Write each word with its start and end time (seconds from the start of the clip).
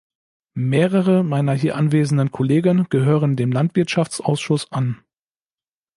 Mehrere 0.55 1.23
meiner 1.23 1.53
hier 1.53 1.75
anwesenden 1.75 2.31
Kollegen 2.31 2.87
gehören 2.89 3.35
dem 3.35 3.51
Landwirtschaftsausschuss 3.51 4.71
an. 4.71 4.97